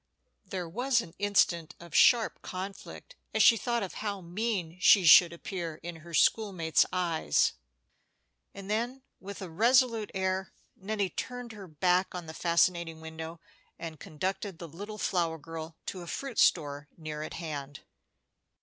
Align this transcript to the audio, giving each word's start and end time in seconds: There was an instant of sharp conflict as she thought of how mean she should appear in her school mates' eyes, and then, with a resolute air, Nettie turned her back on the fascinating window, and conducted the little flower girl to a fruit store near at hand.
There 0.43 0.67
was 0.67 1.01
an 1.01 1.13
instant 1.19 1.75
of 1.79 1.93
sharp 1.93 2.41
conflict 2.41 3.15
as 3.35 3.43
she 3.43 3.55
thought 3.55 3.83
of 3.83 3.93
how 3.93 4.19
mean 4.19 4.79
she 4.79 5.05
should 5.05 5.31
appear 5.31 5.75
in 5.83 5.97
her 5.97 6.15
school 6.15 6.51
mates' 6.51 6.87
eyes, 6.91 7.53
and 8.51 8.67
then, 8.67 9.03
with 9.19 9.43
a 9.43 9.49
resolute 9.51 10.09
air, 10.15 10.53
Nettie 10.75 11.11
turned 11.11 11.51
her 11.51 11.67
back 11.67 12.15
on 12.15 12.25
the 12.25 12.33
fascinating 12.33 12.99
window, 12.99 13.39
and 13.77 13.99
conducted 13.99 14.57
the 14.57 14.67
little 14.67 14.97
flower 14.97 15.37
girl 15.37 15.75
to 15.85 16.01
a 16.01 16.07
fruit 16.07 16.39
store 16.39 16.87
near 16.97 17.21
at 17.21 17.33
hand. 17.35 17.81